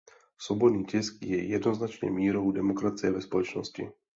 [0.37, 3.89] Svobodný tisk je jednoznačně mírou demokracie ve společnosti.